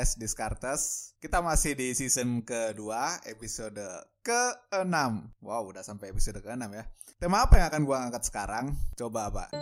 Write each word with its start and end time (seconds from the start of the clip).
podcast 0.00 0.16
Discartes. 0.16 0.82
Kita 1.20 1.44
masih 1.44 1.76
di 1.76 1.92
season 1.92 2.40
kedua, 2.40 3.20
episode 3.28 3.84
ke-6. 4.24 4.96
Wow, 5.44 5.68
udah 5.68 5.84
sampai 5.84 6.08
episode 6.08 6.40
ke-6 6.40 6.72
ya. 6.72 6.88
Tema 7.20 7.44
apa 7.44 7.60
yang 7.60 7.68
akan 7.68 7.82
gua 7.84 8.08
angkat 8.08 8.24
sekarang? 8.24 8.72
Coba, 8.96 9.28
Pak. 9.28 9.52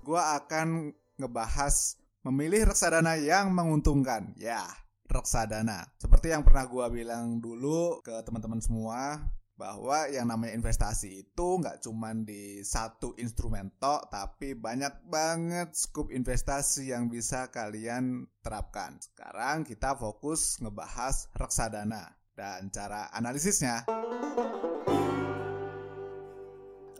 Gua 0.00 0.40
akan 0.40 0.96
ngebahas 1.20 2.00
memilih 2.24 2.72
reksadana 2.72 3.20
yang 3.20 3.52
menguntungkan. 3.52 4.32
Ya, 4.40 4.64
reksadana. 5.04 5.84
Seperti 6.00 6.32
yang 6.32 6.48
pernah 6.48 6.64
gua 6.64 6.88
bilang 6.88 7.44
dulu 7.44 8.00
ke 8.00 8.24
teman-teman 8.24 8.64
semua, 8.64 9.20
bahwa 9.54 10.10
yang 10.10 10.26
namanya 10.26 10.58
investasi 10.58 11.26
itu 11.26 11.48
nggak 11.62 11.78
cuma 11.86 12.10
di 12.10 12.66
satu 12.66 13.14
instrumen 13.22 13.70
tok 13.78 14.10
tapi 14.10 14.58
banyak 14.58 15.06
banget 15.06 15.70
scope 15.78 16.10
investasi 16.10 16.90
yang 16.90 17.06
bisa 17.06 17.48
kalian 17.54 18.26
terapkan. 18.42 18.98
Sekarang 18.98 19.62
kita 19.62 19.94
fokus 19.94 20.58
ngebahas 20.58 21.30
reksadana 21.38 22.18
dan 22.34 22.66
cara 22.74 23.14
analisisnya. 23.14 23.86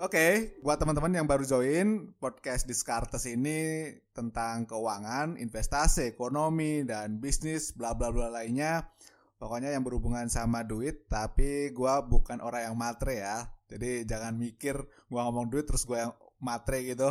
Oke, 0.02 0.10
okay, 0.20 0.32
buat 0.60 0.76
teman-teman 0.76 1.14
yang 1.14 1.26
baru 1.26 1.46
join 1.46 2.12
podcast 2.18 2.66
Discartes 2.66 3.30
ini 3.30 3.88
tentang 4.10 4.66
keuangan, 4.66 5.38
investasi, 5.38 6.10
ekonomi, 6.10 6.82
dan 6.82 7.22
bisnis, 7.22 7.70
bla 7.72 7.94
bla 7.94 8.10
bla 8.10 8.26
lainnya 8.26 8.90
Pokoknya 9.34 9.74
yang 9.74 9.82
berhubungan 9.82 10.30
sama 10.30 10.62
duit, 10.62 11.10
tapi 11.10 11.74
gue 11.74 11.94
bukan 12.06 12.38
orang 12.40 12.70
yang 12.70 12.76
matre 12.78 13.18
ya. 13.18 13.50
Jadi 13.68 14.06
jangan 14.06 14.38
mikir 14.38 14.76
gue 14.84 15.20
ngomong 15.20 15.50
duit 15.50 15.66
terus 15.66 15.82
gue 15.82 15.98
yang 15.98 16.14
matre 16.38 16.84
gitu. 16.84 17.10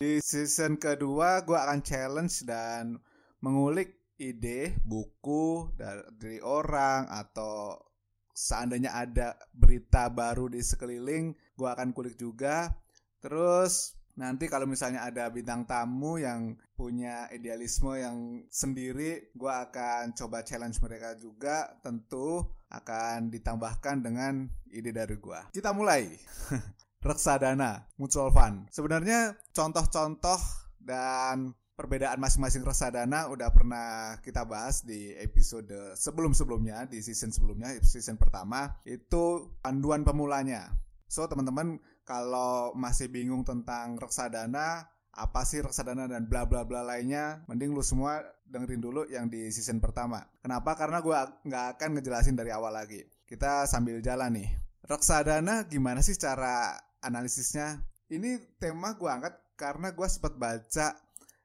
Di 0.00 0.18
season 0.24 0.80
kedua 0.80 1.44
gue 1.44 1.54
akan 1.54 1.84
challenge 1.84 2.42
dan 2.48 2.96
mengulik 3.44 4.00
ide, 4.20 4.76
buku 4.84 5.72
dari 6.16 6.40
orang 6.40 7.08
atau 7.08 7.76
seandainya 8.32 8.96
ada 8.96 9.36
berita 9.52 10.08
baru 10.08 10.48
di 10.48 10.64
sekeliling, 10.64 11.36
gue 11.56 11.68
akan 11.68 11.92
kulik 11.92 12.16
juga. 12.16 12.72
Terus 13.20 13.99
Nanti 14.20 14.52
kalau 14.52 14.68
misalnya 14.68 15.08
ada 15.08 15.32
bintang 15.32 15.64
tamu 15.64 16.20
yang 16.20 16.52
punya 16.76 17.24
idealisme 17.32 17.96
yang 17.96 18.44
sendiri, 18.52 19.32
gue 19.32 19.52
akan 19.52 20.12
coba 20.12 20.44
challenge 20.44 20.76
mereka 20.84 21.16
juga. 21.16 21.72
Tentu 21.80 22.44
akan 22.68 23.32
ditambahkan 23.32 24.04
dengan 24.04 24.44
ide 24.68 24.92
dari 24.92 25.16
gue. 25.16 25.40
Kita 25.56 25.72
mulai. 25.72 26.04
reksadana, 27.00 27.88
mutual 27.96 28.28
fund. 28.28 28.68
Sebenarnya 28.68 29.32
contoh-contoh 29.56 30.36
dan 30.84 31.56
perbedaan 31.80 32.20
masing-masing 32.20 32.60
reksadana 32.60 33.32
udah 33.32 33.48
pernah 33.56 34.20
kita 34.20 34.44
bahas 34.44 34.84
di 34.84 35.16
episode 35.16 35.96
sebelum-sebelumnya, 35.96 36.84
di 36.92 37.00
season 37.00 37.32
sebelumnya, 37.32 37.72
season 37.80 38.20
pertama, 38.20 38.76
itu 38.84 39.48
panduan 39.64 40.04
pemulanya. 40.04 40.68
So, 41.08 41.24
teman-teman 41.24 41.80
kalau 42.10 42.74
masih 42.74 43.06
bingung 43.06 43.46
tentang 43.46 43.94
reksadana, 43.94 44.82
apa 45.14 45.46
sih 45.46 45.62
reksadana 45.62 46.10
dan 46.10 46.26
bla 46.26 46.42
bla 46.42 46.66
bla 46.66 46.82
lainnya, 46.82 47.46
mending 47.46 47.70
lu 47.70 47.86
semua 47.86 48.18
dengerin 48.50 48.82
dulu 48.82 49.06
yang 49.06 49.30
di 49.30 49.46
season 49.54 49.78
pertama. 49.78 50.26
Kenapa? 50.42 50.74
Karena 50.74 50.98
gue 50.98 51.14
nggak 51.46 51.78
akan 51.78 51.88
ngejelasin 51.94 52.34
dari 52.34 52.50
awal 52.50 52.74
lagi. 52.74 53.06
Kita 53.30 53.62
sambil 53.70 54.02
jalan 54.02 54.42
nih. 54.42 54.50
Reksadana 54.82 55.70
gimana 55.70 56.02
sih 56.02 56.18
cara 56.18 56.74
analisisnya? 56.98 57.78
Ini 58.10 58.58
tema 58.58 58.98
gue 58.98 59.06
angkat 59.06 59.54
karena 59.54 59.94
gue 59.94 60.08
sempat 60.10 60.34
baca 60.34 60.98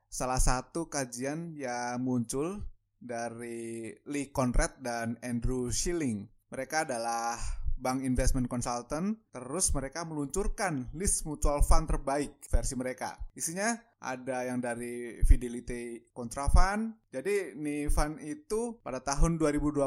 salah 0.09 0.41
satu 0.41 0.89
kajian 0.89 1.53
yang 1.53 2.01
muncul 2.01 2.65
dari 2.97 3.93
Lee 4.09 4.33
Conrad 4.33 4.81
dan 4.81 5.21
Andrew 5.21 5.69
Schilling. 5.69 6.25
Mereka 6.49 6.89
adalah 6.89 7.37
bank 7.75 8.03
investment 8.03 8.47
consultant, 8.47 9.19
terus 9.31 9.71
mereka 9.75 10.07
meluncurkan 10.07 10.89
list 10.95 11.27
mutual 11.27 11.61
fund 11.61 11.87
terbaik 11.87 12.39
versi 12.47 12.73
mereka. 12.79 13.15
Isinya 13.35 13.75
ada 13.99 14.45
yang 14.45 14.61
dari 14.61 15.19
Fidelity 15.25 16.13
Contra 16.13 16.45
Fund. 16.47 17.09
Jadi 17.09 17.57
nih 17.57 17.89
fund 17.89 18.21
itu 18.21 18.77
pada 18.85 19.01
tahun 19.01 19.41
2020 19.41 19.81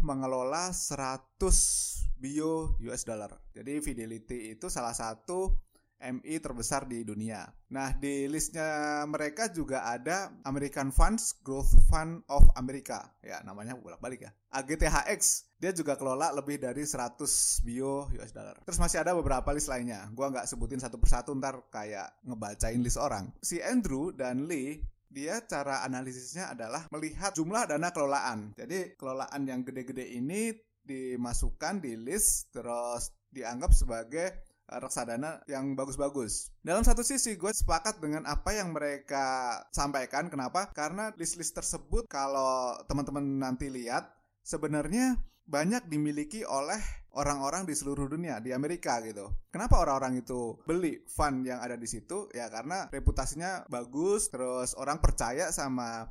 mengelola 0.00 0.70
100 0.70 2.06
bio 2.16 2.78
US 2.80 3.02
dollar. 3.04 3.34
Jadi 3.52 3.82
Fidelity 3.84 4.56
itu 4.56 4.72
salah 4.72 4.96
satu 4.96 5.65
MI 6.00 6.36
terbesar 6.38 6.84
di 6.84 7.02
dunia. 7.02 7.48
Nah, 7.72 7.96
di 7.96 8.28
listnya 8.28 9.02
mereka 9.08 9.48
juga 9.48 9.88
ada 9.88 10.32
American 10.44 10.92
Funds 10.92 11.40
Growth 11.40 11.72
Fund 11.88 12.22
of 12.28 12.44
America. 12.54 13.16
Ya, 13.24 13.40
namanya 13.42 13.74
bolak-balik 13.74 14.28
ya. 14.28 14.30
AGTHX, 14.52 15.52
dia 15.56 15.72
juga 15.72 15.96
kelola 15.96 16.32
lebih 16.36 16.60
dari 16.60 16.84
100 16.84 17.64
bio 17.64 18.08
US 18.12 18.32
dollar. 18.32 18.60
Terus 18.64 18.78
masih 18.80 19.00
ada 19.00 19.16
beberapa 19.16 19.48
list 19.56 19.72
lainnya. 19.72 20.08
Gua 20.12 20.28
nggak 20.28 20.48
sebutin 20.48 20.80
satu 20.80 21.00
persatu 21.00 21.32
ntar 21.36 21.64
kayak 21.72 22.20
ngebacain 22.24 22.80
list 22.80 23.00
orang. 23.00 23.32
Si 23.40 23.60
Andrew 23.60 24.12
dan 24.12 24.44
Lee 24.44 24.84
dia 25.06 25.40
cara 25.48 25.80
analisisnya 25.80 26.52
adalah 26.52 26.84
melihat 26.92 27.32
jumlah 27.32 27.64
dana 27.64 27.88
kelolaan. 27.88 28.52
Jadi 28.52 29.00
kelolaan 29.00 29.48
yang 29.48 29.64
gede-gede 29.64 30.12
ini 30.12 30.52
dimasukkan 30.86 31.82
di 31.82 31.98
list 31.98 32.54
terus 32.54 33.10
dianggap 33.32 33.74
sebagai 33.74 34.45
reksadana 34.66 35.42
yang 35.46 35.78
bagus-bagus. 35.78 36.50
Dalam 36.60 36.82
satu 36.82 37.06
sisi 37.06 37.38
gue 37.38 37.52
sepakat 37.54 38.02
dengan 38.02 38.26
apa 38.26 38.50
yang 38.54 38.74
mereka 38.74 39.62
sampaikan. 39.70 40.26
Kenapa? 40.26 40.74
Karena 40.74 41.14
list-list 41.14 41.54
tersebut 41.54 42.10
kalau 42.10 42.74
teman-teman 42.90 43.22
nanti 43.22 43.70
lihat 43.70 44.10
sebenarnya 44.42 45.18
banyak 45.46 45.86
dimiliki 45.86 46.42
oleh 46.42 46.82
orang-orang 47.14 47.64
di 47.64 47.72
seluruh 47.78 48.10
dunia 48.10 48.42
di 48.42 48.50
Amerika 48.50 48.98
gitu. 49.06 49.30
Kenapa 49.54 49.78
orang-orang 49.78 50.20
itu 50.20 50.58
beli 50.66 51.06
fund 51.06 51.46
yang 51.46 51.62
ada 51.62 51.78
di 51.78 51.86
situ? 51.86 52.26
Ya 52.34 52.50
karena 52.50 52.90
reputasinya 52.90 53.64
bagus, 53.70 54.28
terus 54.28 54.74
orang 54.74 54.98
percaya 54.98 55.54
sama 55.54 56.10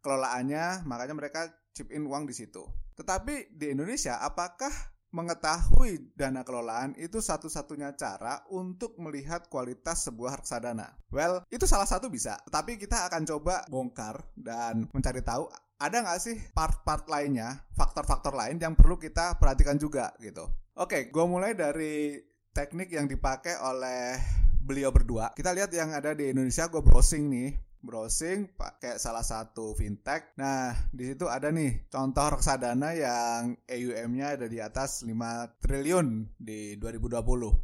kelolaannya, 0.00 0.86
makanya 0.86 1.14
mereka 1.18 1.50
chip 1.74 1.90
in 1.90 2.06
uang 2.06 2.30
di 2.30 2.34
situ. 2.38 2.64
Tetapi 2.94 3.54
di 3.54 3.74
Indonesia 3.74 4.22
apakah 4.22 4.70
Mengetahui 5.08 6.12
dana 6.12 6.44
kelolaan 6.44 6.92
itu 7.00 7.24
satu-satunya 7.24 7.96
cara 7.96 8.44
untuk 8.52 8.92
melihat 9.00 9.48
kualitas 9.48 10.04
sebuah 10.04 10.44
reksadana. 10.44 10.92
Well, 11.08 11.48
itu 11.48 11.64
salah 11.64 11.88
satu 11.88 12.12
bisa, 12.12 12.36
tapi 12.52 12.76
kita 12.76 13.08
akan 13.08 13.24
coba 13.24 13.64
bongkar 13.72 14.20
dan 14.36 14.84
mencari 14.92 15.24
tahu 15.24 15.48
ada 15.78 15.96
nggak 16.04 16.20
sih 16.20 16.36
part-part 16.52 17.08
lainnya, 17.08 17.64
faktor-faktor 17.72 18.34
lain 18.34 18.60
yang 18.60 18.74
perlu 18.76 18.98
kita 19.00 19.38
perhatikan 19.40 19.80
juga 19.80 20.12
gitu. 20.20 20.44
Oke, 20.76 21.08
gue 21.08 21.24
mulai 21.24 21.56
dari 21.56 22.18
teknik 22.52 22.90
yang 22.92 23.06
dipakai 23.06 23.56
oleh 23.62 24.18
beliau 24.60 24.92
berdua. 24.92 25.32
Kita 25.32 25.54
lihat 25.56 25.72
yang 25.72 25.94
ada 25.94 26.12
di 26.12 26.34
Indonesia, 26.34 26.68
gue 26.68 26.82
browsing 26.82 27.30
nih 27.30 27.67
browsing 27.88 28.52
pakai 28.52 29.00
salah 29.00 29.24
satu 29.24 29.72
fintech. 29.72 30.36
Nah, 30.36 30.76
di 30.92 31.08
situ 31.08 31.24
ada 31.24 31.48
nih 31.48 31.88
contoh 31.88 32.36
reksadana 32.36 32.92
yang 32.92 33.56
AUM-nya 33.64 34.36
ada 34.36 34.44
di 34.44 34.60
atas 34.60 35.08
5 35.08 35.16
triliun 35.64 36.36
di 36.36 36.76
2020. 36.76 37.16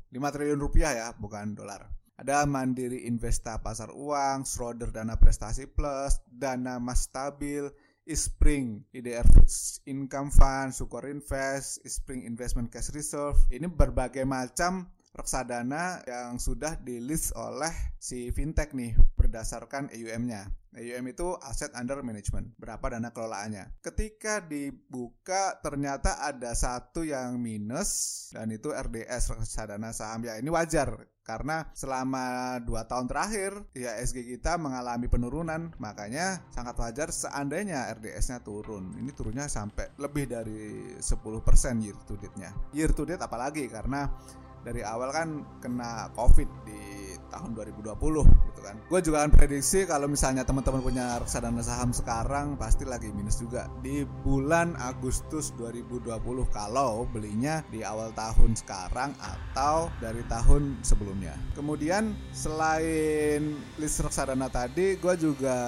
5 0.09 0.17
triliun 0.33 0.57
rupiah 0.57 0.97
ya, 0.97 1.09
bukan 1.13 1.53
dolar. 1.53 1.85
Ada 2.17 2.49
Mandiri 2.49 3.05
Investa 3.05 3.61
Pasar 3.61 3.93
Uang, 3.93 4.49
Schroder 4.49 4.89
Dana 4.89 5.21
Prestasi 5.21 5.69
Plus, 5.69 6.17
Dana 6.25 6.81
Mas 6.81 7.05
Stabil, 7.05 7.69
Ispring, 8.07 8.87
IDR 8.95 9.27
Fixed 9.29 9.85
Income 9.85 10.31
Fund, 10.31 10.73
Sukor 10.73 11.05
Invest, 11.11 11.85
Ispring 11.85 12.25
Investment 12.25 12.71
Cash 12.71 12.95
Reserve. 12.95 13.37
Ini 13.51 13.67
berbagai 13.67 14.23
macam 14.23 14.89
reksadana 15.15 16.03
yang 16.07 16.43
sudah 16.43 16.75
di 16.83 16.99
list 16.99 17.33
oleh 17.39 17.71
si 18.03 18.35
fintech 18.35 18.75
nih 18.75 18.99
berdasarkan 19.35 19.91
AUM-nya. 19.91 20.47
AUM 20.79 21.11
itu 21.11 21.35
Asset 21.43 21.75
Under 21.75 21.99
Management, 22.07 22.55
berapa 22.55 22.87
dana 22.87 23.11
kelolaannya. 23.11 23.83
Ketika 23.83 24.39
dibuka 24.39 25.59
ternyata 25.59 26.23
ada 26.23 26.55
satu 26.55 27.03
yang 27.03 27.43
minus 27.43 28.31
dan 28.31 28.55
itu 28.55 28.71
RDS 28.71 29.35
reksadana 29.35 29.91
saham. 29.91 30.23
Ya 30.23 30.39
ini 30.39 30.55
wajar 30.55 31.11
karena 31.27 31.67
selama 31.75 32.59
2 32.63 32.91
tahun 32.91 33.11
terakhir 33.11 33.59
ya 33.75 33.99
SG 33.99 34.23
kita 34.39 34.55
mengalami 34.55 35.11
penurunan. 35.11 35.75
Makanya 35.83 36.47
sangat 36.55 36.79
wajar 36.79 37.11
seandainya 37.11 37.91
RDS-nya 37.99 38.39
turun. 38.47 38.95
Ini 38.95 39.11
turunnya 39.19 39.51
sampai 39.51 39.99
lebih 39.99 40.31
dari 40.31 40.95
10% 41.03 41.83
year 41.83 41.99
to 42.07 42.15
date-nya. 42.23 42.55
Year 42.71 42.95
to 42.95 43.03
date 43.03 43.23
apalagi? 43.23 43.67
Karena 43.67 44.07
dari 44.63 44.83
awal 44.87 45.11
kan 45.11 45.29
kena 45.59 46.11
covid 46.19 46.51
di 46.67 46.94
tahun 47.35 47.51
2020 47.59 47.99
gitu 48.23 48.61
kan. 48.63 48.79
Gue 48.87 49.01
juga 49.03 49.27
akan 49.27 49.33
prediksi 49.35 49.83
kalau 49.91 50.07
misalnya 50.07 50.47
teman-teman 50.47 50.79
punya 50.79 51.19
reksadana 51.19 51.61
saham 51.67 51.91
sekarang 51.91 52.55
pasti 52.55 52.87
lagi 52.87 53.11
minus 53.11 53.43
juga 53.43 53.67
di 53.83 54.07
bulan 54.23 54.79
Agustus 54.79 55.51
2020 55.59 56.15
kalau 56.55 57.11
belinya 57.11 57.67
di 57.75 57.83
awal 57.83 58.15
tahun 58.15 58.55
sekarang 58.55 59.19
atau 59.19 59.91
dari 59.99 60.23
tahun 60.31 60.79
sebelumnya. 60.87 61.35
Kemudian 61.59 62.15
selain 62.31 63.59
list 63.83 63.99
reksadana 63.99 64.47
tadi, 64.47 64.95
gue 64.95 65.15
juga 65.19 65.59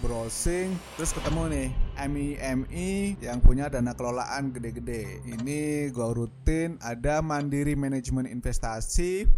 browsing 0.00 0.72
terus 0.96 1.12
ketemu 1.12 1.42
nih 1.52 1.68
MIMI 2.00 3.20
yang 3.20 3.44
punya 3.44 3.68
dana 3.68 3.92
kelolaan 3.92 4.56
gede-gede. 4.56 5.20
Ini 5.28 5.92
gue 5.92 6.08
rutin 6.16 6.80
ada 6.80 7.20
Mandiri 7.20 7.76
Manajemen 7.76 8.24
Investasi, 8.24 9.28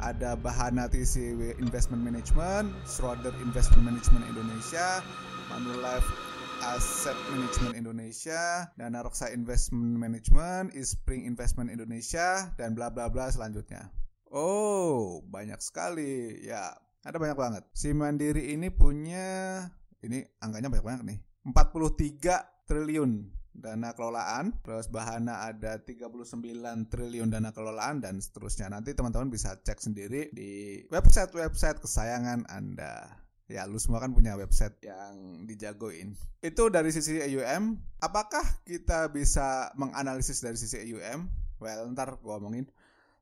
ada 0.00 0.36
Bahana 0.36 0.88
TCW 0.88 1.56
Investment 1.60 2.00
Management, 2.00 2.72
Schroder 2.88 3.32
Investment 3.44 3.84
Management 3.84 4.24
Indonesia, 4.28 5.04
Manulife 5.52 6.08
Asset 6.60 7.16
Management 7.32 7.76
Indonesia, 7.76 8.68
Dana 8.76 9.00
Reksa 9.00 9.32
Investment 9.32 9.96
Management, 9.96 10.76
Ispring 10.76 11.24
Investment 11.24 11.72
Indonesia, 11.72 12.52
dan 12.60 12.76
bla 12.76 12.92
bla 12.92 13.08
bla 13.08 13.32
selanjutnya. 13.32 13.88
Oh, 14.28 15.24
banyak 15.26 15.58
sekali. 15.64 16.44
Ya, 16.44 16.76
ada 17.04 17.16
banyak 17.16 17.36
banget. 17.36 17.62
Si 17.72 17.96
Mandiri 17.96 18.52
ini 18.52 18.68
punya 18.68 19.64
ini 20.04 20.24
angkanya 20.40 20.68
banyak 20.68 20.86
banget 20.86 21.02
nih. 21.04 21.18
43 21.48 22.68
triliun 22.68 23.39
dana 23.54 23.92
kelolaan, 23.92 24.56
terus 24.62 24.86
Bahana 24.88 25.46
ada 25.46 25.82
39 25.82 26.88
triliun 26.88 27.28
dana 27.28 27.50
kelolaan 27.50 28.00
dan 28.00 28.18
seterusnya. 28.22 28.70
Nanti 28.70 28.94
teman-teman 28.94 29.28
bisa 29.28 29.58
cek 29.60 29.78
sendiri 29.82 30.30
di 30.30 30.82
website-website 30.88 31.82
kesayangan 31.82 32.46
Anda. 32.48 33.20
Ya, 33.50 33.66
lu 33.66 33.82
semua 33.82 33.98
kan 33.98 34.14
punya 34.14 34.38
website 34.38 34.78
yang 34.86 35.42
dijagoin. 35.42 36.14
Itu 36.38 36.70
dari 36.70 36.94
sisi 36.94 37.18
AUM. 37.18 37.82
Apakah 37.98 38.46
kita 38.62 39.10
bisa 39.10 39.74
menganalisis 39.74 40.38
dari 40.38 40.54
sisi 40.54 40.78
AUM? 40.78 41.26
Well, 41.58 41.90
ntar 41.90 42.14
gue 42.22 42.30
omongin. 42.30 42.70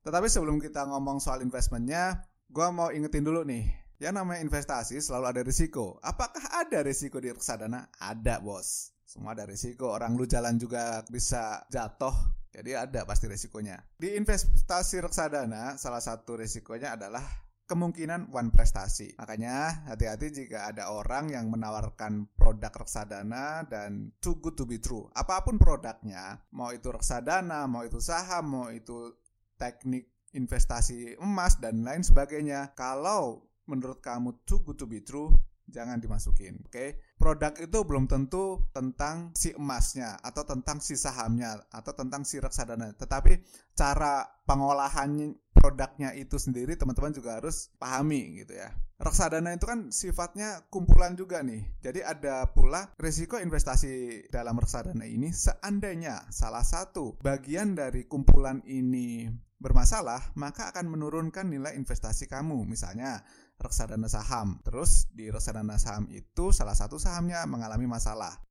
Tetapi 0.04 0.28
sebelum 0.28 0.60
kita 0.60 0.84
ngomong 0.84 1.24
soal 1.24 1.40
investmentnya, 1.40 2.28
gue 2.52 2.68
mau 2.68 2.92
ingetin 2.92 3.24
dulu 3.24 3.40
nih. 3.40 3.72
Yang 3.98 4.14
namanya 4.20 4.44
investasi 4.44 5.00
selalu 5.00 5.26
ada 5.32 5.42
risiko. 5.42 5.96
Apakah 6.04 6.44
ada 6.60 6.84
risiko 6.84 7.18
di 7.18 7.32
reksadana? 7.32 7.88
Ada, 7.98 8.38
bos. 8.38 8.97
Semua 9.08 9.32
ada 9.32 9.48
risiko. 9.48 9.88
Orang 9.88 10.20
lu 10.20 10.28
jalan 10.28 10.60
juga 10.60 11.00
bisa 11.08 11.64
jatuh. 11.72 12.12
Jadi 12.52 12.76
ada 12.76 13.08
pasti 13.08 13.24
risikonya. 13.24 13.80
Di 13.96 14.12
investasi 14.20 15.00
reksadana, 15.00 15.80
salah 15.80 16.04
satu 16.04 16.36
risikonya 16.36 17.00
adalah 17.00 17.24
kemungkinan 17.64 18.28
one 18.28 18.52
prestasi. 18.52 19.16
Makanya 19.16 19.88
hati-hati 19.88 20.28
jika 20.28 20.68
ada 20.68 20.92
orang 20.92 21.32
yang 21.32 21.48
menawarkan 21.48 22.28
produk 22.36 22.84
reksadana 22.84 23.64
dan 23.64 24.12
too 24.20 24.36
good 24.44 24.60
to 24.60 24.68
be 24.68 24.76
true. 24.76 25.08
Apa 25.16 25.40
pun 25.40 25.56
produknya, 25.56 26.44
mau 26.52 26.68
itu 26.76 26.92
reksadana, 26.92 27.64
mau 27.64 27.88
itu 27.88 28.04
saham, 28.04 28.44
mau 28.44 28.68
itu 28.68 29.16
teknik 29.56 30.12
investasi 30.36 31.16
emas 31.16 31.56
dan 31.56 31.80
lain 31.80 32.04
sebagainya. 32.04 32.76
Kalau 32.76 33.48
menurut 33.64 34.04
kamu 34.04 34.44
too 34.44 34.60
good 34.64 34.76
to 34.76 34.84
be 34.84 35.00
true, 35.00 35.32
jangan 35.68 36.00
dimasukin. 36.00 36.60
Oke, 36.64 36.72
okay? 36.72 36.88
produk 37.20 37.52
itu 37.60 37.78
belum 37.84 38.08
tentu 38.08 38.68
tentang 38.72 39.32
si 39.36 39.52
emasnya 39.54 40.16
atau 40.20 40.44
tentang 40.44 40.80
si 40.80 40.96
sahamnya 40.96 41.60
atau 41.70 41.92
tentang 41.92 42.24
si 42.24 42.40
reksadana, 42.40 42.92
tetapi 42.96 43.40
cara 43.76 44.26
pengolahan 44.48 45.36
produknya 45.54 46.14
itu 46.14 46.38
sendiri 46.38 46.78
teman-teman 46.78 47.12
juga 47.12 47.42
harus 47.42 47.68
pahami 47.76 48.42
gitu 48.42 48.54
ya. 48.56 48.70
Reksadana 48.98 49.54
itu 49.54 49.66
kan 49.66 49.94
sifatnya 49.94 50.66
kumpulan 50.74 51.14
juga 51.14 51.38
nih. 51.42 51.62
Jadi 51.78 52.02
ada 52.02 52.50
pula 52.50 52.90
risiko 52.98 53.38
investasi 53.38 54.26
dalam 54.30 54.58
reksadana 54.58 55.06
ini 55.06 55.30
seandainya 55.30 56.26
salah 56.34 56.66
satu 56.66 57.14
bagian 57.22 57.78
dari 57.78 58.10
kumpulan 58.10 58.58
ini 58.66 59.30
bermasalah, 59.58 60.32
maka 60.38 60.70
akan 60.70 60.90
menurunkan 60.90 61.50
nilai 61.50 61.74
investasi 61.74 62.30
kamu. 62.30 62.66
Misalnya 62.66 63.22
reksadana 63.58 64.06
saham. 64.06 64.62
Terus 64.62 65.10
di 65.10 65.28
reksadana 65.28 65.76
saham 65.76 66.06
itu 66.10 66.54
salah 66.54 66.74
satu 66.74 66.96
sahamnya 66.96 67.42
mengalami 67.46 67.86
masalah. 67.86 68.48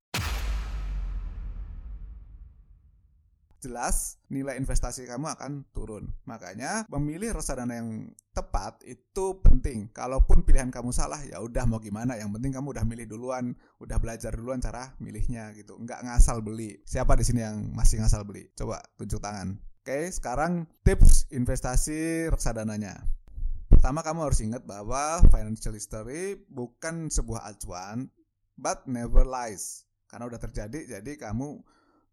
jelas 3.57 4.21
nilai 4.29 4.55
investasi 4.55 5.09
kamu 5.09 5.33
akan 5.33 5.65
turun. 5.73 6.13
Makanya 6.23 6.85
memilih 6.87 7.35
reksadana 7.35 7.81
yang 7.81 8.13
tepat 8.31 8.79
itu 8.85 9.41
penting. 9.41 9.89
Kalaupun 9.91 10.45
pilihan 10.45 10.69
kamu 10.69 10.93
salah 10.93 11.19
ya 11.25 11.41
udah 11.41 11.65
mau 11.65 11.81
gimana, 11.81 12.15
yang 12.15 12.29
penting 12.31 12.53
kamu 12.53 12.77
udah 12.77 12.85
milih 12.85 13.09
duluan, 13.09 13.57
udah 13.81 13.97
belajar 13.97 14.31
duluan 14.33 14.61
cara 14.61 14.93
milihnya 15.01 15.51
gitu. 15.57 15.75
Nggak 15.77 16.05
ngasal 16.05 16.39
beli. 16.45 16.79
Siapa 16.85 17.17
di 17.17 17.25
sini 17.25 17.43
yang 17.43 17.73
masih 17.73 17.99
ngasal 18.01 18.23
beli? 18.23 18.47
Coba 18.53 18.79
tunjuk 18.95 19.19
tangan. 19.19 19.57
Oke, 19.87 20.11
sekarang 20.11 20.67
tips 20.83 21.31
investasi 21.31 22.27
reksadananya. 22.27 23.07
Pertama 23.71 24.03
kamu 24.03 24.27
harus 24.27 24.43
ingat 24.43 24.67
bahwa 24.67 25.23
financial 25.31 25.71
history 25.71 26.43
bukan 26.51 27.07
sebuah 27.07 27.47
acuan, 27.47 28.11
but 28.59 28.83
never 28.83 29.23
lies. 29.23 29.87
Karena 30.11 30.27
udah 30.27 30.43
terjadi, 30.43 30.99
jadi 30.99 31.11
kamu 31.15 31.63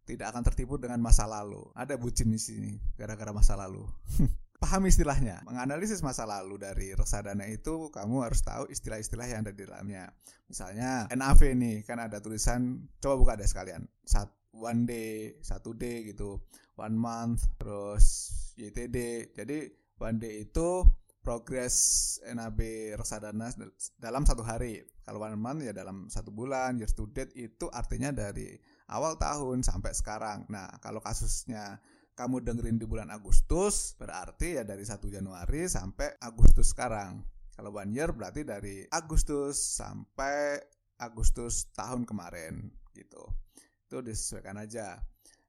tidak 0.07 0.31
akan 0.31 0.47
tertipu 0.47 0.79
dengan 0.79 1.03
masa 1.03 1.27
lalu. 1.27 1.67
Ada 1.75 1.99
bucin 1.99 2.31
di 2.31 2.39
sini 2.39 2.79
gara-gara 2.95 3.35
masa 3.35 3.59
lalu. 3.59 3.83
Paham 4.63 4.87
istilahnya. 4.87 5.43
Menganalisis 5.43 5.99
masa 5.99 6.31
lalu 6.31 6.63
dari 6.63 6.95
reksadana 6.95 7.51
itu 7.51 7.91
kamu 7.91 8.23
harus 8.23 8.47
tahu 8.47 8.71
istilah-istilah 8.71 9.27
yang 9.27 9.43
ada 9.43 9.51
di 9.51 9.67
dalamnya. 9.67 10.15
Misalnya 10.47 11.11
NAV 11.11 11.59
nih 11.59 11.83
kan 11.83 11.99
ada 11.99 12.23
tulisan 12.23 12.87
coba 13.03 13.19
buka 13.19 13.33
deh 13.35 13.51
sekalian. 13.51 13.91
Sat, 14.07 14.31
one 14.55 14.87
day, 14.87 15.35
satu 15.43 15.75
day 15.75 16.07
gitu, 16.07 16.39
one 16.79 16.95
month, 16.95 17.47
terus 17.59 18.31
YTD. 18.55 19.31
Jadi 19.35 19.71
one 19.99 20.19
day 20.23 20.47
itu 20.47 20.87
progres 21.25 21.75
NAB 22.29 22.61
reksadana 22.95 23.51
dalam 23.97 24.23
satu 24.29 24.45
hari. 24.45 24.85
Kalau 25.05 25.21
one 25.21 25.37
month 25.37 25.65
ya 25.65 25.73
dalam 25.73 26.09
satu 26.09 26.33
bulan, 26.33 26.77
year 26.81 26.89
to 26.93 27.09
date 27.11 27.33
itu 27.37 27.69
artinya 27.73 28.13
dari 28.13 28.57
awal 28.89 29.17
tahun 29.17 29.65
sampai 29.65 29.93
sekarang. 29.93 30.49
Nah, 30.49 30.81
kalau 30.81 31.01
kasusnya 31.01 31.81
kamu 32.15 32.45
dengerin 32.47 32.79
di 32.79 32.87
bulan 32.87 33.11
Agustus, 33.11 33.99
berarti 33.99 34.61
ya 34.61 34.63
dari 34.63 34.87
1 34.87 35.03
Januari 35.11 35.67
sampai 35.67 36.15
Agustus 36.23 36.71
sekarang. 36.71 37.25
Kalau 37.55 37.75
one 37.75 37.91
year 37.95 38.11
berarti 38.11 38.43
dari 38.47 38.87
Agustus 38.91 39.59
sampai 39.59 40.59
Agustus 40.99 41.71
tahun 41.75 42.07
kemarin 42.07 42.71
gitu. 42.95 43.23
Itu 43.95 44.03
disesuaikan 44.03 44.59
aja. 44.59 44.99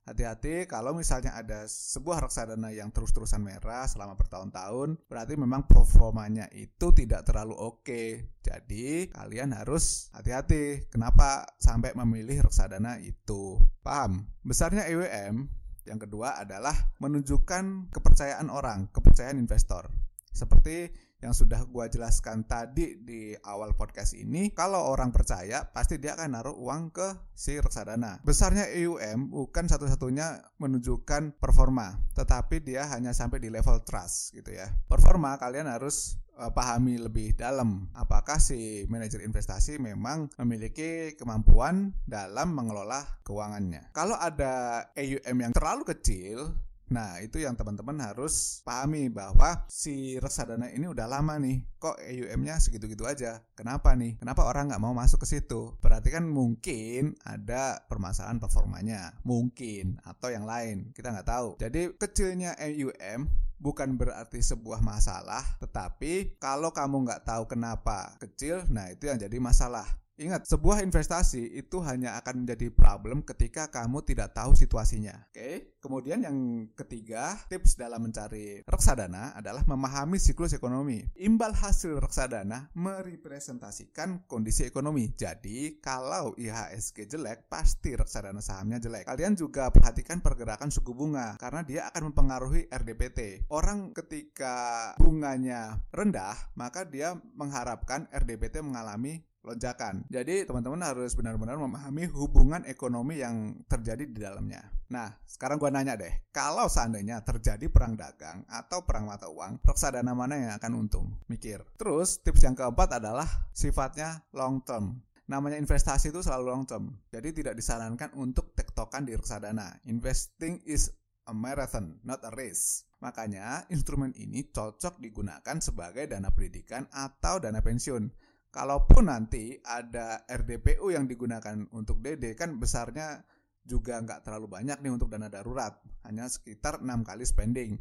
Hati-hati 0.05 0.69
kalau 0.69 0.93
misalnya 0.93 1.33
ada 1.33 1.65
sebuah 1.65 2.29
reksadana 2.29 2.69
yang 2.69 2.93
terus-terusan 2.93 3.41
merah 3.41 3.89
selama 3.89 4.13
bertahun-tahun, 4.13 5.01
berarti 5.09 5.33
memang 5.33 5.65
performanya 5.65 6.45
itu 6.53 6.93
tidak 6.93 7.25
terlalu 7.25 7.57
oke. 7.57 8.29
Jadi 8.45 9.09
kalian 9.09 9.49
harus 9.57 10.13
hati-hati. 10.13 10.93
Kenapa 10.93 11.57
sampai 11.57 11.97
memilih 11.97 12.45
reksadana 12.45 13.01
itu? 13.01 13.57
Paham? 13.81 14.29
Besarnya 14.45 14.85
EWM 14.93 15.49
yang 15.89 15.97
kedua 15.97 16.37
adalah 16.37 16.93
menunjukkan 17.01 17.89
kepercayaan 17.89 18.53
orang, 18.53 18.93
kepercayaan 18.93 19.41
investor. 19.41 19.89
Seperti 20.29 20.93
yang 21.23 21.31
sudah 21.31 21.63
gue 21.63 21.85
jelaskan 21.89 22.43
tadi 22.43 22.99
di 22.99 23.33
awal 23.47 23.73
podcast 23.73 24.13
ini, 24.13 24.51
kalau 24.51 24.91
orang 24.91 25.09
percaya 25.15 25.63
pasti 25.71 25.97
dia 25.97 26.13
akan 26.19 26.29
naruh 26.35 26.55
uang 26.55 26.91
ke 26.91 27.07
si 27.31 27.55
reksadana. 27.55 28.19
Besarnya 28.21 28.67
EUM 28.71 29.31
bukan 29.31 29.65
satu-satunya 29.65 30.55
menunjukkan 30.59 31.39
performa, 31.39 31.97
tetapi 32.13 32.61
dia 32.61 32.87
hanya 32.91 33.15
sampai 33.15 33.39
di 33.39 33.47
level 33.47 33.81
trust 33.87 34.35
gitu 34.35 34.51
ya. 34.51 34.67
Performa 34.91 35.39
kalian 35.39 35.71
harus 35.71 36.19
uh, 36.39 36.51
pahami 36.51 36.99
lebih 36.99 37.35
dalam 37.35 37.87
apakah 37.95 38.37
si 38.39 38.83
manajer 38.91 39.23
investasi 39.23 39.79
memang 39.79 40.27
memiliki 40.43 41.15
kemampuan 41.15 41.95
dalam 42.03 42.51
mengelola 42.51 43.01
keuangannya. 43.23 43.91
Kalau 43.95 44.19
ada 44.19 44.85
EUM 44.95 45.37
yang 45.39 45.53
terlalu 45.55 45.87
kecil, 45.87 46.53
Nah, 46.85 47.17
itu 47.21 47.41
yang 47.41 47.57
teman-teman 47.57 47.97
harus 47.97 48.61
pahami 48.61 49.09
bahwa 49.09 49.65
si 49.71 50.21
reksadana 50.21 50.69
ini 50.69 50.85
udah 50.85 51.09
lama 51.09 51.35
nih. 51.41 51.65
Kok 51.81 51.97
EUM-nya 52.01 52.61
segitu-gitu 52.61 53.09
aja? 53.09 53.41
Kenapa 53.57 53.97
nih? 53.97 54.21
Kenapa 54.21 54.45
orang 54.45 54.69
nggak 54.69 54.83
mau 54.83 54.93
masuk 54.93 55.25
ke 55.25 55.27
situ? 55.27 55.73
Berarti 55.81 56.13
kan 56.13 56.29
mungkin 56.29 57.17
ada 57.25 57.81
permasalahan 57.89 58.37
performanya. 58.37 59.17
Mungkin. 59.25 59.97
Atau 60.05 60.29
yang 60.29 60.45
lain. 60.45 60.93
Kita 60.93 61.09
nggak 61.09 61.29
tahu. 61.29 61.49
Jadi 61.57 61.97
kecilnya 61.97 62.53
EUM 62.61 63.45
bukan 63.55 63.95
berarti 63.95 64.43
sebuah 64.43 64.83
masalah, 64.83 65.41
tetapi 65.63 66.37
kalau 66.37 66.69
kamu 66.75 67.07
nggak 67.07 67.23
tahu 67.25 67.47
kenapa 67.47 68.13
kecil, 68.19 68.61
nah 68.69 68.91
itu 68.91 69.07
yang 69.07 69.17
jadi 69.17 69.37
masalah. 69.39 69.87
Ingat, 70.15 70.47
sebuah 70.47 70.79
investasi 70.79 71.59
itu 71.59 71.83
hanya 71.83 72.15
akan 72.23 72.47
menjadi 72.47 72.71
problem 72.71 73.19
ketika 73.19 73.67
kamu 73.67 73.99
tidak 74.07 74.31
tahu 74.31 74.55
situasinya. 74.55 75.27
Oke. 75.27 75.75
Kemudian 75.83 76.23
yang 76.23 76.71
ketiga, 76.71 77.35
tips 77.51 77.75
dalam 77.75 77.99
mencari 77.99 78.63
reksadana 78.63 79.35
adalah 79.35 79.67
memahami 79.67 80.15
siklus 80.15 80.55
ekonomi. 80.55 81.03
Imbal 81.19 81.51
hasil 81.51 81.99
reksadana 81.99 82.71
merepresentasikan 82.79 84.23
kondisi 84.23 84.63
ekonomi. 84.63 85.11
Jadi, 85.19 85.83
kalau 85.83 86.31
IHSG 86.39 87.11
jelek, 87.11 87.51
pasti 87.51 87.99
reksadana 87.99 88.39
sahamnya 88.39 88.79
jelek. 88.79 89.03
Kalian 89.03 89.35
juga 89.35 89.67
perhatikan 89.67 90.23
pergerakan 90.23 90.71
suku 90.71 90.95
bunga 90.95 91.35
karena 91.35 91.61
dia 91.67 91.91
akan 91.91 92.15
mempengaruhi 92.15 92.71
RDPT. 92.71 93.51
Orang 93.51 93.91
ketika 93.91 94.95
bunganya 94.95 95.75
rendah, 95.91 96.39
maka 96.55 96.87
dia 96.87 97.19
mengharapkan 97.35 98.07
RDPT 98.15 98.63
mengalami 98.63 99.21
lonjakan. 99.45 100.03
Jadi 100.09 100.43
teman-teman 100.49 100.81
harus 100.81 101.13
benar-benar 101.13 101.55
memahami 101.61 102.09
hubungan 102.09 102.65
ekonomi 102.65 103.21
yang 103.21 103.61
terjadi 103.69 104.03
di 104.03 104.17
dalamnya. 104.17 104.65
Nah, 104.89 105.13
sekarang 105.29 105.61
gua 105.61 105.69
nanya 105.69 105.93
deh, 105.93 106.11
kalau 106.33 106.65
seandainya 106.65 107.21
terjadi 107.21 107.69
perang 107.69 107.93
dagang 107.93 108.41
atau 108.49 108.81
perang 108.81 109.05
mata 109.05 109.29
uang, 109.29 109.61
reksadana 109.61 110.17
mana 110.17 110.35
yang 110.35 110.51
akan 110.57 110.71
untung? 110.75 111.07
Mikir. 111.29 111.61
Terus 111.77 112.19
tips 112.25 112.41
yang 112.41 112.57
keempat 112.57 112.97
adalah 112.97 113.25
sifatnya 113.53 114.25
long 114.33 114.65
term. 114.65 115.05
Namanya 115.25 115.57
investasi 115.57 116.13
itu 116.13 116.21
selalu 116.21 116.45
long 116.49 116.65
term. 116.69 116.93
Jadi 117.09 117.41
tidak 117.41 117.57
disarankan 117.57 118.13
untuk 118.17 118.53
tektokan 118.53 119.09
di 119.09 119.17
reksadana. 119.17 119.81
Investing 119.89 120.61
is 120.69 120.93
a 121.25 121.33
marathon, 121.33 121.97
not 122.05 122.21
a 122.21 122.29
race. 122.37 122.85
Makanya, 123.01 123.65
instrumen 123.73 124.13
ini 124.17 124.49
cocok 124.49 125.01
digunakan 125.01 125.57
sebagai 125.61 126.05
dana 126.09 126.29
pendidikan 126.29 126.85
atau 126.93 127.41
dana 127.41 127.61
pensiun 127.61 128.09
kalaupun 128.55 129.11
nanti 129.11 129.59
ada 129.67 130.23
RDPU 130.31 130.87
yang 130.87 131.11
digunakan 131.11 131.67
untuk 131.75 131.99
DD 131.99 132.39
kan 132.39 132.55
besarnya 132.55 133.27
juga 133.67 133.99
nggak 133.99 134.23
terlalu 134.23 134.47
banyak 134.47 134.79
nih 134.79 134.95
untuk 134.95 135.11
dana 135.11 135.27
darurat. 135.27 135.75
Hanya 136.07 136.31
sekitar 136.31 136.79
enam 136.79 137.03
kali 137.03 137.27
spending. 137.27 137.75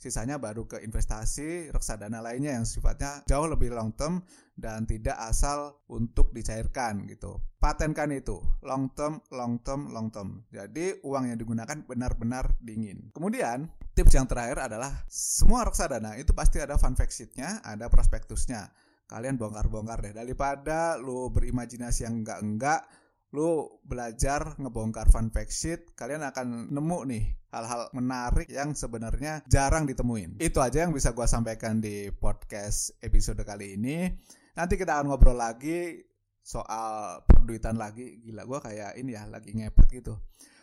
Sisanya 0.00 0.40
baru 0.40 0.64
ke 0.64 0.80
investasi 0.80 1.68
reksadana 1.74 2.24
lainnya 2.24 2.56
yang 2.56 2.64
sifatnya 2.64 3.20
jauh 3.28 3.44
lebih 3.44 3.68
long 3.68 3.92
term 3.92 4.24
dan 4.56 4.88
tidak 4.88 5.18
asal 5.20 5.84
untuk 5.92 6.32
dicairkan 6.32 7.04
gitu. 7.04 7.36
Patenkan 7.60 8.08
itu. 8.14 8.40
Long 8.64 8.88
term 8.96 9.20
long 9.28 9.60
term 9.60 9.92
long 9.92 10.08
term. 10.08 10.48
Jadi 10.48 11.04
uang 11.04 11.28
yang 11.28 11.36
digunakan 11.36 11.84
benar-benar 11.84 12.56
dingin. 12.64 13.12
Kemudian 13.12 13.68
tips 13.92 14.16
yang 14.16 14.24
terakhir 14.24 14.72
adalah 14.72 15.04
semua 15.10 15.68
reksadana 15.68 16.16
itu 16.16 16.32
pasti 16.32 16.64
ada 16.64 16.80
fun 16.80 16.96
fact 16.96 17.12
sheetnya 17.12 17.60
ada 17.60 17.92
prospektusnya 17.92 18.72
kalian 19.10 19.34
bongkar-bongkar 19.34 20.06
deh. 20.06 20.14
Daripada 20.14 20.94
lu 20.94 21.34
berimajinasi 21.34 22.06
yang 22.06 22.22
enggak-enggak 22.22 22.86
lu 23.30 23.78
belajar 23.86 24.58
ngebongkar 24.58 25.06
fun 25.06 25.30
fact 25.30 25.54
sheet 25.54 25.94
kalian 25.94 26.26
akan 26.26 26.66
nemu 26.74 26.98
nih 27.06 27.24
hal-hal 27.54 27.86
menarik 27.94 28.50
yang 28.50 28.74
sebenarnya 28.74 29.42
jarang 29.46 29.86
ditemuin. 29.86 30.38
Itu 30.42 30.62
aja 30.62 30.86
yang 30.86 30.94
bisa 30.94 31.14
gua 31.14 31.26
sampaikan 31.26 31.82
di 31.82 32.10
podcast 32.14 32.94
episode 33.02 33.42
kali 33.42 33.74
ini. 33.78 34.10
Nanti 34.54 34.74
kita 34.74 34.98
akan 34.98 35.14
ngobrol 35.14 35.38
lagi 35.38 36.02
soal 36.42 37.22
perduitan 37.26 37.78
lagi. 37.78 38.18
Gila 38.22 38.46
gua 38.46 38.62
kayak 38.62 38.98
ini 38.98 39.14
ya 39.14 39.26
lagi 39.26 39.54
ngepet 39.54 39.86
gitu. 39.90 40.14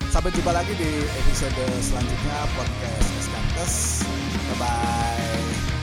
Sampai 0.08 0.32
jumpa 0.32 0.56
lagi 0.56 0.72
di 0.75 0.92
episode 1.04 1.63
selanjutnya 1.84 2.38
podcast 2.56 3.08
Eskantes 3.20 3.75
bye 4.48 4.56
bye 4.56 5.76